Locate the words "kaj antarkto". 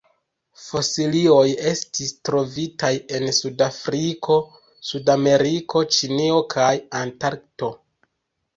6.57-7.75